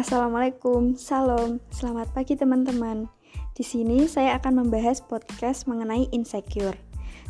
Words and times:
Assalamualaikum, 0.00 0.96
salam, 0.96 1.60
selamat 1.68 2.16
pagi 2.16 2.32
teman-teman. 2.32 3.04
Di 3.52 3.60
sini 3.60 4.08
saya 4.08 4.40
akan 4.40 4.64
membahas 4.64 5.04
podcast 5.04 5.68
mengenai 5.68 6.08
insecure. 6.08 6.72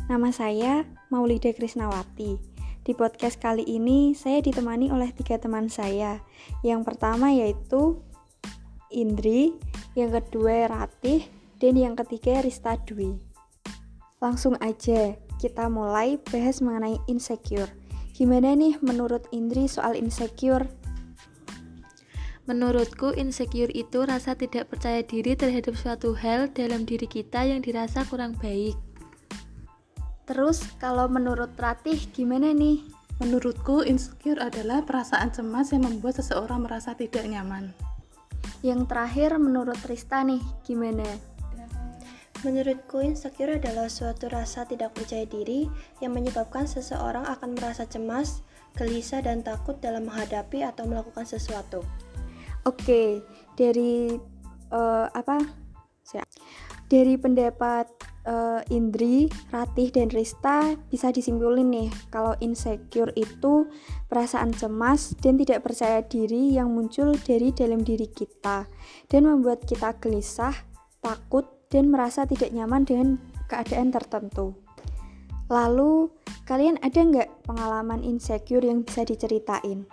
Nama 0.07 0.31
saya 0.31 0.87
Maulida 1.11 1.51
Krisnawati. 1.51 2.39
Di 2.79 2.95
podcast 2.95 3.43
kali 3.43 3.67
ini 3.67 4.15
saya 4.15 4.39
ditemani 4.39 4.87
oleh 4.87 5.11
tiga 5.11 5.35
teman 5.35 5.67
saya. 5.67 6.23
Yang 6.63 6.87
pertama 6.87 7.35
yaitu 7.35 7.99
Indri, 8.87 9.51
yang 9.99 10.15
kedua 10.15 10.71
Ratih, 10.71 11.27
dan 11.59 11.75
yang 11.75 11.99
ketiga 11.99 12.39
Rista 12.39 12.79
Dwi. 12.87 13.19
Langsung 14.23 14.55
aja 14.63 15.19
kita 15.43 15.67
mulai 15.67 16.23
bahas 16.23 16.63
mengenai 16.63 17.03
insecure. 17.11 17.67
Gimana 18.15 18.55
nih 18.55 18.79
menurut 18.79 19.27
Indri 19.35 19.67
soal 19.67 19.99
insecure? 19.99 20.71
Menurutku, 22.49 23.13
insecure 23.13 23.69
itu 23.69 24.01
rasa 24.01 24.33
tidak 24.33 24.73
percaya 24.73 25.05
diri 25.05 25.37
terhadap 25.37 25.77
suatu 25.77 26.17
hal 26.17 26.49
dalam 26.49 26.89
diri 26.89 27.05
kita 27.05 27.45
yang 27.45 27.61
dirasa 27.61 28.01
kurang 28.09 28.33
baik. 28.41 28.73
Terus, 30.25 30.65
kalau 30.81 31.05
menurut 31.05 31.53
Ratih, 31.53 32.01
gimana 32.17 32.49
nih? 32.49 32.81
Menurutku, 33.21 33.85
insecure 33.85 34.41
adalah 34.41 34.81
perasaan 34.81 35.29
cemas 35.29 35.69
yang 35.69 35.85
membuat 35.85 36.17
seseorang 36.17 36.65
merasa 36.65 36.97
tidak 36.97 37.21
nyaman. 37.29 37.69
Yang 38.65 38.89
terakhir, 38.89 39.37
menurut 39.37 39.77
Rista 39.85 40.25
nih, 40.25 40.41
gimana? 40.65 41.05
Menurutku, 42.41 43.05
insecure 43.05 43.61
adalah 43.61 43.85
suatu 43.85 44.25
rasa 44.25 44.65
tidak 44.65 44.97
percaya 44.97 45.29
diri 45.29 45.69
yang 46.01 46.17
menyebabkan 46.17 46.65
seseorang 46.65 47.21
akan 47.29 47.53
merasa 47.53 47.85
cemas, 47.85 48.41
gelisah, 48.73 49.21
dan 49.21 49.45
takut 49.45 49.77
dalam 49.77 50.09
menghadapi 50.09 50.65
atau 50.65 50.89
melakukan 50.89 51.29
sesuatu. 51.29 51.85
Oke, 52.61 53.25
dari 53.57 54.13
uh, 54.69 55.07
apa? 55.09 55.41
Dari 56.91 57.15
pendapat 57.15 57.87
uh, 58.27 58.61
Indri, 58.69 59.31
Ratih, 59.49 59.89
dan 59.95 60.11
Rista 60.11 60.75
bisa 60.91 61.09
disimpulin 61.09 61.71
nih 61.71 61.89
kalau 62.11 62.35
insecure 62.43 63.15
itu 63.15 63.65
perasaan 64.11 64.51
cemas 64.51 65.15
dan 65.23 65.39
tidak 65.39 65.63
percaya 65.63 66.03
diri 66.03 66.53
yang 66.53 66.69
muncul 66.75 67.15
dari 67.23 67.55
dalam 67.55 67.81
diri 67.81 68.11
kita 68.11 68.67
dan 69.07 69.21
membuat 69.23 69.63
kita 69.63 69.95
gelisah, 70.03 70.53
takut, 70.99 71.47
dan 71.71 71.87
merasa 71.87 72.27
tidak 72.27 72.51
nyaman 72.51 72.83
dengan 72.83 73.17
keadaan 73.47 73.89
tertentu. 73.95 74.59
Lalu, 75.47 76.11
kalian 76.43 76.79
ada 76.83 76.99
nggak 76.99 77.47
pengalaman 77.47 78.03
insecure 78.03 78.63
yang 78.63 78.83
bisa 78.83 79.07
diceritain? 79.07 79.87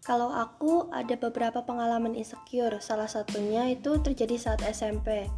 Kalau 0.00 0.32
aku 0.32 0.88
ada 0.96 1.12
beberapa 1.20 1.60
pengalaman 1.60 2.16
insecure, 2.16 2.80
salah 2.80 3.04
satunya 3.04 3.68
itu 3.68 4.00
terjadi 4.00 4.40
saat 4.40 4.64
SMP. 4.64 5.28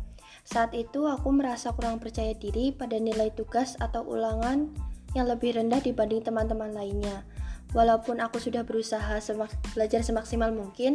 Saat 0.47 0.71
itu 0.79 1.11
aku 1.11 1.35
merasa 1.35 1.75
kurang 1.75 1.99
percaya 1.99 2.31
diri 2.35 2.71
pada 2.71 2.95
nilai 2.95 3.35
tugas 3.35 3.75
atau 3.83 4.07
ulangan 4.07 4.71
yang 5.19 5.27
lebih 5.27 5.59
rendah 5.59 5.83
dibanding 5.83 6.23
teman-teman 6.23 6.71
lainnya. 6.71 7.27
Walaupun 7.75 8.23
aku 8.23 8.39
sudah 8.39 8.63
berusaha 8.63 9.19
semak 9.19 9.51
belajar 9.75 10.07
semaksimal 10.07 10.55
mungkin, 10.55 10.95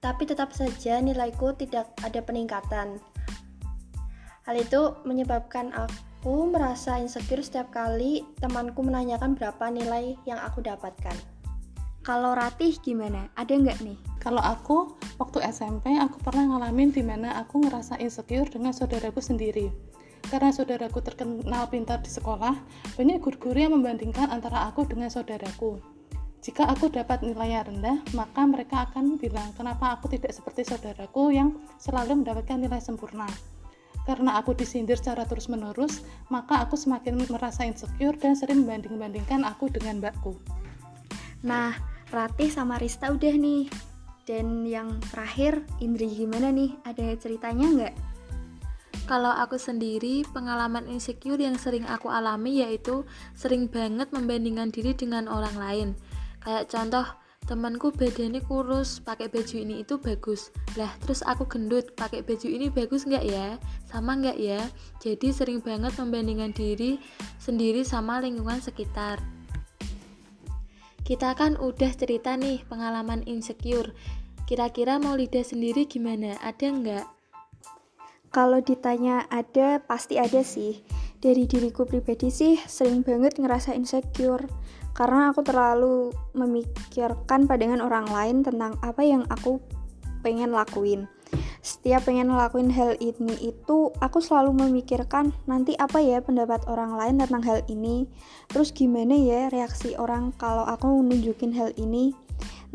tapi 0.00 0.24
tetap 0.24 0.56
saja 0.56 0.96
nilaiku 1.00 1.52
tidak 1.52 1.92
ada 2.00 2.24
peningkatan. 2.24 3.00
Hal 4.44 4.56
itu 4.60 4.96
menyebabkan 5.04 5.72
aku 5.72 6.48
merasa 6.48 7.00
insecure 7.00 7.44
setiap 7.44 7.68
kali 7.72 8.24
temanku 8.40 8.80
menanyakan 8.84 9.36
berapa 9.36 9.68
nilai 9.72 10.16
yang 10.24 10.40
aku 10.40 10.60
dapatkan. 10.60 11.33
Kalau 12.04 12.36
Ratih 12.36 12.76
gimana? 12.84 13.32
Ada 13.32 13.56
nggak 13.56 13.80
nih? 13.80 13.96
Kalau 14.20 14.44
aku, 14.44 14.92
waktu 15.16 15.40
SMP 15.48 15.96
aku 15.96 16.20
pernah 16.20 16.52
ngalamin 16.52 16.92
di 16.92 17.00
mana 17.00 17.32
aku 17.40 17.64
ngerasa 17.64 17.96
insecure 17.96 18.44
dengan 18.44 18.76
saudaraku 18.76 19.24
sendiri. 19.24 19.72
Karena 20.28 20.52
saudaraku 20.52 21.00
terkenal 21.00 21.64
pintar 21.72 22.04
di 22.04 22.12
sekolah, 22.12 22.60
banyak 23.00 23.24
guru-guru 23.24 23.56
yang 23.56 23.72
membandingkan 23.72 24.28
antara 24.28 24.68
aku 24.68 24.84
dengan 24.84 25.08
saudaraku. 25.08 25.80
Jika 26.44 26.68
aku 26.68 26.92
dapat 26.92 27.24
nilai 27.24 27.56
yang 27.56 27.72
rendah, 27.72 27.96
maka 28.12 28.44
mereka 28.44 28.84
akan 28.84 29.16
bilang, 29.16 29.56
kenapa 29.56 29.96
aku 29.96 30.12
tidak 30.12 30.36
seperti 30.36 30.60
saudaraku 30.68 31.32
yang 31.32 31.56
selalu 31.80 32.20
mendapatkan 32.20 32.60
nilai 32.60 32.84
sempurna. 32.84 33.24
Karena 34.04 34.36
aku 34.36 34.52
disindir 34.52 35.00
secara 35.00 35.24
terus-menerus, 35.24 36.04
maka 36.28 36.60
aku 36.60 36.76
semakin 36.76 37.16
merasa 37.32 37.64
insecure 37.64 38.20
dan 38.20 38.36
sering 38.36 38.68
membanding-bandingkan 38.68 39.40
aku 39.48 39.72
dengan 39.72 40.04
mbakku. 40.04 40.36
Nah, 41.44 41.93
Ratih 42.12 42.50
sama 42.52 42.76
Rista 42.76 43.12
udah 43.12 43.34
nih. 43.36 43.70
Dan 44.24 44.64
yang 44.64 45.00
terakhir, 45.12 45.64
Indri 45.84 46.08
gimana 46.08 46.48
nih? 46.48 46.72
Ada 46.88 47.16
ceritanya 47.20 47.68
nggak? 47.68 47.94
Kalau 49.04 49.28
aku 49.28 49.60
sendiri, 49.60 50.24
pengalaman 50.32 50.88
insecure 50.88 51.36
yang 51.36 51.60
sering 51.60 51.84
aku 51.84 52.08
alami 52.08 52.64
yaitu 52.64 53.04
sering 53.36 53.68
banget 53.68 54.08
membandingkan 54.16 54.72
diri 54.72 54.96
dengan 54.96 55.28
orang 55.28 55.52
lain. 55.60 55.88
Kayak 56.40 56.72
contoh, 56.72 57.04
temanku 57.44 57.92
badannya 57.92 58.40
kurus, 58.48 59.04
pakai 59.04 59.28
baju 59.28 59.56
ini 59.60 59.84
itu 59.84 60.00
bagus. 60.00 60.48
Lah, 60.80 60.88
terus 61.04 61.20
aku 61.20 61.44
gendut, 61.44 61.92
pakai 61.92 62.24
baju 62.24 62.48
ini 62.48 62.72
bagus 62.72 63.04
nggak 63.04 63.24
ya? 63.28 63.60
Sama 63.84 64.16
nggak 64.16 64.40
ya? 64.40 64.64
Jadi 65.04 65.36
sering 65.36 65.60
banget 65.60 65.92
membandingkan 66.00 66.56
diri 66.56 66.96
sendiri 67.36 67.84
sama 67.84 68.24
lingkungan 68.24 68.64
sekitar. 68.64 69.20
Kita 71.04 71.36
kan 71.36 71.60
udah 71.60 71.92
cerita 71.92 72.32
nih 72.32 72.64
pengalaman 72.64 73.20
insecure. 73.28 73.92
Kira-kira 74.48 74.96
mau 74.96 75.12
lidah 75.12 75.44
sendiri 75.44 75.84
gimana? 75.84 76.40
Ada 76.40 76.72
nggak? 76.72 77.06
Kalau 78.32 78.64
ditanya 78.64 79.28
ada, 79.28 79.84
pasti 79.84 80.16
ada 80.16 80.40
sih. 80.40 80.80
Dari 81.20 81.44
diriku 81.44 81.84
pribadi 81.84 82.32
sih 82.32 82.56
sering 82.56 83.04
banget 83.04 83.36
ngerasa 83.36 83.76
insecure 83.76 84.48
karena 84.96 85.28
aku 85.34 85.44
terlalu 85.44 86.12
memikirkan 86.32 87.44
pandangan 87.44 87.84
orang 87.84 88.08
lain 88.08 88.36
tentang 88.40 88.76
apa 88.80 89.04
yang 89.04 89.28
aku 89.28 89.60
pengen 90.24 90.52
lakuin 90.56 91.04
setiap 91.64 92.04
pengen 92.04 92.28
ngelakuin 92.28 92.68
hal 92.68 92.92
ini 93.00 93.40
itu 93.40 93.88
aku 93.96 94.20
selalu 94.20 94.52
memikirkan 94.68 95.32
nanti 95.48 95.72
apa 95.80 95.96
ya 95.96 96.20
pendapat 96.20 96.68
orang 96.68 96.92
lain 96.92 97.24
tentang 97.24 97.40
hal 97.40 97.64
ini? 97.72 98.04
Terus 98.52 98.68
gimana 98.76 99.16
ya 99.16 99.48
reaksi 99.48 99.96
orang 99.96 100.36
kalau 100.36 100.68
aku 100.68 101.00
nunjukin 101.00 101.56
hal 101.56 101.72
ini? 101.80 102.12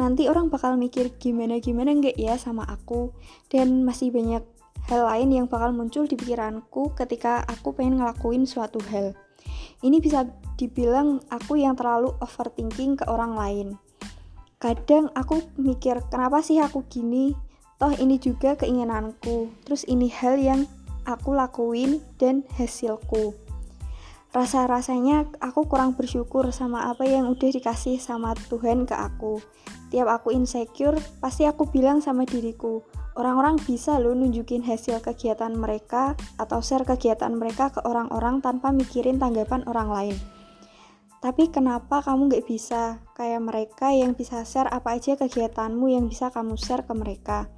Nanti 0.01 0.25
orang 0.25 0.49
bakal 0.49 0.73
mikir 0.73 1.13
gimana 1.21 1.61
gimana 1.61 1.93
enggak 1.93 2.17
ya 2.17 2.33
sama 2.41 2.65
aku? 2.65 3.13
Dan 3.45 3.85
masih 3.85 4.09
banyak 4.09 4.41
hal 4.89 5.01
lain 5.05 5.37
yang 5.37 5.45
bakal 5.45 5.69
muncul 5.69 6.09
di 6.09 6.17
pikiranku 6.17 6.97
ketika 6.97 7.45
aku 7.45 7.77
pengen 7.77 8.01
ngelakuin 8.01 8.49
suatu 8.49 8.81
hal. 8.89 9.13
Ini 9.85 10.01
bisa 10.01 10.25
dibilang 10.57 11.21
aku 11.29 11.61
yang 11.61 11.77
terlalu 11.77 12.09
overthinking 12.25 12.97
ke 12.97 13.05
orang 13.05 13.37
lain. 13.37 13.67
Kadang 14.57 15.13
aku 15.13 15.45
mikir 15.61 16.01
kenapa 16.09 16.41
sih 16.41 16.57
aku 16.57 16.89
gini 16.89 17.48
toh 17.79 17.95
ini 17.95 18.19
juga 18.19 18.59
keinginanku. 18.59 19.47
Terus 19.63 19.87
ini 19.87 20.11
hal 20.11 20.35
yang 20.35 20.67
aku 21.07 21.31
lakuin 21.31 22.03
dan 22.19 22.43
hasilku. 22.59 23.33
Rasa-rasanya 24.29 25.25
aku 25.41 25.65
kurang 25.65 25.97
bersyukur 25.97 26.53
sama 26.53 26.91
apa 26.91 27.01
yang 27.07 27.25
udah 27.33 27.49
dikasih 27.49 27.97
sama 27.97 28.37
Tuhan 28.51 28.85
ke 28.85 28.93
aku. 28.93 29.41
Tiap 29.89 30.05
aku 30.05 30.29
insecure 30.35 31.01
pasti 31.17 31.49
aku 31.49 31.65
bilang 31.65 31.97
sama 31.97 32.29
diriku 32.29 32.85
orang-orang 33.17 33.57
bisa 33.59 33.97
loh 33.97 34.13
nunjukin 34.15 34.61
hasil 34.61 35.01
kegiatan 35.03 35.51
mereka 35.51 36.13
atau 36.39 36.63
share 36.63 36.85
kegiatan 36.87 37.33
mereka 37.35 37.67
ke 37.73 37.83
orang-orang 37.83 38.39
tanpa 38.39 38.69
mikirin 38.71 39.17
tanggapan 39.17 39.65
orang 39.65 39.89
lain. 39.89 40.17
Tapi 41.19 41.51
kenapa 41.51 41.99
kamu 41.99 42.31
gak 42.31 42.45
bisa? 42.47 43.03
Kayak 43.11 43.43
mereka 43.43 43.91
yang 43.91 44.15
bisa 44.15 44.47
share 44.47 44.71
apa 44.71 44.95
aja 44.95 45.19
kegiatanmu 45.19 45.91
yang 45.91 46.07
bisa 46.07 46.31
kamu 46.31 46.55
share 46.55 46.87
ke 46.87 46.95
mereka 46.95 47.51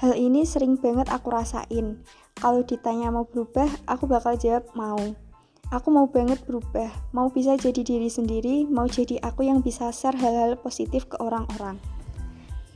Hal 0.00 0.18
ini 0.18 0.42
sering 0.42 0.78
banget 0.78 1.08
aku 1.10 1.30
rasain. 1.30 2.02
Kalau 2.38 2.62
ditanya 2.66 3.12
mau 3.12 3.28
berubah, 3.28 3.68
aku 3.86 4.10
bakal 4.10 4.34
jawab 4.34 4.66
mau. 4.74 4.98
Aku 5.72 5.88
mau 5.88 6.04
banget 6.04 6.44
berubah, 6.44 6.92
mau 7.16 7.32
bisa 7.32 7.56
jadi 7.56 7.80
diri 7.80 8.12
sendiri, 8.12 8.68
mau 8.68 8.84
jadi 8.84 9.16
aku 9.24 9.48
yang 9.48 9.64
bisa 9.64 9.88
share 9.88 10.16
hal-hal 10.20 10.60
positif 10.60 11.08
ke 11.08 11.16
orang-orang. 11.16 11.80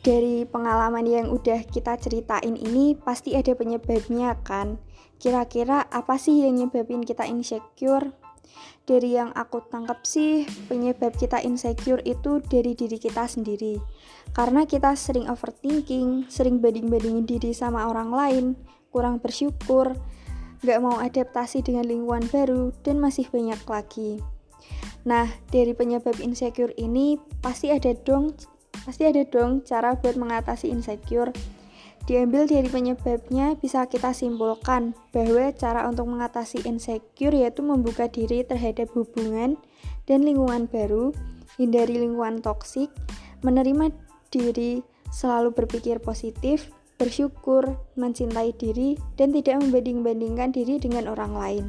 Dari 0.00 0.46
pengalaman 0.48 1.04
yang 1.04 1.26
udah 1.28 1.66
kita 1.68 1.98
ceritain 2.00 2.56
ini, 2.56 2.96
pasti 2.96 3.36
ada 3.36 3.52
penyebabnya 3.52 4.38
kan? 4.40 4.80
Kira-kira 5.18 5.84
apa 5.90 6.16
sih 6.16 6.46
yang 6.46 6.56
nyebabin 6.56 7.04
kita 7.04 7.28
insecure? 7.28 8.14
Dari 8.87 9.19
yang 9.19 9.34
aku 9.34 9.66
tangkap 9.66 10.06
sih, 10.06 10.46
penyebab 10.70 11.14
kita 11.19 11.43
insecure 11.43 12.02
itu 12.06 12.38
dari 12.44 12.78
diri 12.78 12.96
kita 12.96 13.26
sendiri. 13.26 13.78
Karena 14.31 14.62
kita 14.64 14.94
sering 14.94 15.26
overthinking, 15.26 16.31
sering 16.31 16.62
banding-bandingin 16.62 17.26
diri 17.26 17.50
sama 17.50 17.90
orang 17.90 18.10
lain, 18.14 18.44
kurang 18.94 19.19
bersyukur, 19.19 19.94
gak 20.62 20.81
mau 20.82 21.02
adaptasi 21.02 21.66
dengan 21.66 21.87
lingkungan 21.87 22.26
baru, 22.31 22.70
dan 22.87 23.02
masih 23.02 23.26
banyak 23.28 23.58
lagi. 23.66 24.22
Nah, 25.06 25.31
dari 25.50 25.75
penyebab 25.75 26.19
insecure 26.19 26.75
ini 26.78 27.19
pasti 27.38 27.70
ada 27.70 27.94
dong 27.94 28.34
Pasti 28.87 29.02
ada 29.02 29.26
dong 29.26 29.66
cara 29.66 29.99
buat 29.99 30.14
mengatasi 30.14 30.70
insecure. 30.70 31.34
Diambil 32.06 32.46
dari 32.46 32.70
penyebabnya 32.70 33.58
bisa 33.58 33.82
kita 33.90 34.14
simpulkan 34.14 34.94
bahwa 35.10 35.50
cara 35.50 35.90
untuk 35.90 36.06
mengatasi 36.06 36.62
insecure 36.62 37.34
yaitu 37.34 37.66
membuka 37.66 38.06
diri 38.06 38.46
terhadap 38.46 38.94
hubungan 38.94 39.58
dan 40.06 40.22
lingkungan 40.22 40.70
baru, 40.70 41.10
hindari 41.58 41.98
lingkungan 41.98 42.38
toksik, 42.38 42.94
menerima 43.42 43.90
diri, 44.30 44.86
selalu 45.10 45.50
berpikir 45.50 45.98
positif, 45.98 46.70
bersyukur, 46.94 47.74
mencintai 47.98 48.54
diri, 48.54 48.94
dan 49.18 49.34
tidak 49.34 49.66
membanding-bandingkan 49.66 50.54
diri 50.54 50.78
dengan 50.78 51.10
orang 51.10 51.34
lain. 51.34 51.64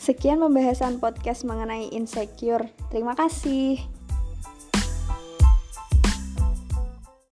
Sekian 0.00 0.40
pembahasan 0.40 0.96
podcast 0.96 1.44
mengenai 1.44 1.92
insecure. 1.92 2.72
Terima 2.88 3.12
kasih. 3.12 3.95